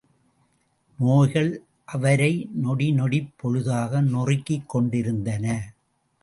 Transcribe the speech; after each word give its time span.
நோய்கள் 0.99 1.51
அவரை 1.85 2.49
நொடி 2.53 2.87
நொடிப் 2.91 3.29
பொழுதாக 3.37 4.01
நொறுக்கிக் 4.01 4.65
கொண்டிருந்தன. 4.65 5.45